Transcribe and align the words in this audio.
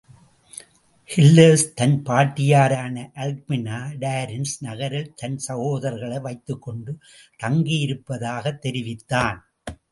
Hillis 1.09 1.65
தன் 1.73 2.03
பாட்டியாரான 2.03 3.11
Alcmena 3.15 3.77
Tiryns 3.99 4.55
நகரில் 4.59 5.13
தன் 5.15 5.39
சகோதரர்களை 5.47 6.21
வைத்துக்கொண்டு 6.21 6.97
தங்கியிருப்பதாகத் 7.43 8.59
தெரிவித்தான். 8.59 9.39